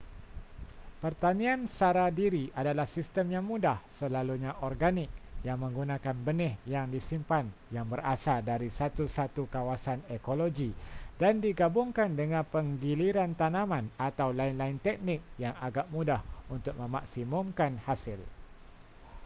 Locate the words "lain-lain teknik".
14.39-15.21